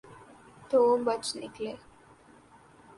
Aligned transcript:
تو 0.69 0.79
بچ 1.05 1.25
نکلے۔ 1.39 1.73